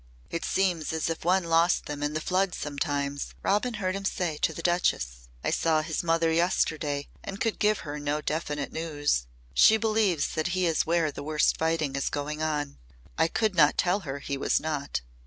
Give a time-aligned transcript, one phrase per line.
[0.31, 4.37] "It seems as if one lost them in the flood sometimes," Robin heard him say
[4.37, 5.29] to the Duchess.
[5.43, 9.27] "I saw his mother yesterday and could give her no definite news.
[9.53, 12.79] She believes that he is where the worst fighting is going on.
[13.15, 15.01] I could not tell her he was not."